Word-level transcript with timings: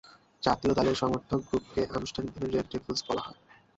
জাতীয় 0.43 0.73
দলের 0.77 0.95
সমর্থক 0.95 1.39
গ্রুপকে 1.47 1.81
আনুষ্ঠানিকভাবে 1.97 2.47
রেড 2.47 2.67
ডেভিলস 2.71 3.01
বলা 3.07 3.23
হয়। 3.25 3.39